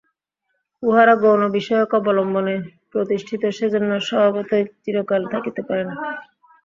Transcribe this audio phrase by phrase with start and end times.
[0.83, 2.55] উহারা গৌণবিষয় অবলম্বনে
[2.91, 5.95] প্রতিষ্ঠিত, সেজন্য স্বভাবতই চিরকাল থাকিতে পারে না।